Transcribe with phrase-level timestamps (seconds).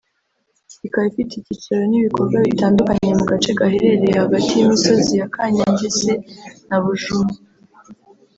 [0.85, 6.11] ikaba ifite icyicaro n’ibikorwa bitandukanye mu gace gaherereye hagati y’imisozi ya Kanyangese
[6.67, 7.33] na Bujumo